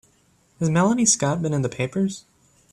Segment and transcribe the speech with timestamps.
[0.59, 2.25] Has Melanie Scott been in the papers?